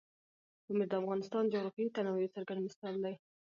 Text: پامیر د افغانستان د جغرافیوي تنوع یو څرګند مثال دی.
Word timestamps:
پامیر 0.65 0.87
د 0.89 0.93
افغانستان 1.01 1.43
د 1.45 1.51
جغرافیوي 1.53 1.91
تنوع 1.95 2.17
یو 2.21 2.33
څرګند 2.35 2.59
مثال 2.65 2.93
دی. 3.03 3.15